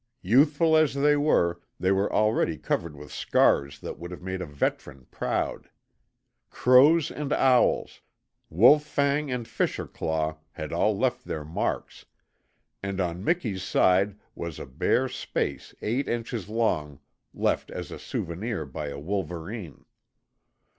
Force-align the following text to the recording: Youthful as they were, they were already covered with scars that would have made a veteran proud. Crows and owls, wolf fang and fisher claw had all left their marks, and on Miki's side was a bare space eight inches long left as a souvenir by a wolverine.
Youthful 0.23 0.75
as 0.75 0.95
they 0.95 1.15
were, 1.15 1.61
they 1.79 1.91
were 1.91 2.11
already 2.11 2.57
covered 2.57 2.95
with 2.95 3.11
scars 3.11 3.77
that 3.81 3.99
would 3.99 4.09
have 4.09 4.23
made 4.23 4.41
a 4.41 4.47
veteran 4.47 5.05
proud. 5.11 5.69
Crows 6.49 7.11
and 7.11 7.31
owls, 7.31 8.01
wolf 8.49 8.81
fang 8.83 9.29
and 9.29 9.47
fisher 9.47 9.85
claw 9.85 10.37
had 10.53 10.73
all 10.73 10.97
left 10.97 11.25
their 11.25 11.45
marks, 11.45 12.05
and 12.81 12.99
on 12.99 13.23
Miki's 13.23 13.61
side 13.61 14.17
was 14.33 14.57
a 14.59 14.65
bare 14.65 15.07
space 15.07 15.75
eight 15.83 16.07
inches 16.09 16.49
long 16.49 16.99
left 17.31 17.69
as 17.69 17.91
a 17.91 17.99
souvenir 17.99 18.65
by 18.65 18.87
a 18.87 18.97
wolverine. 18.97 19.85